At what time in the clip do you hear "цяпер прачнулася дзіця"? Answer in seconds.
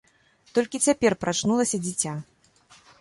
0.85-2.15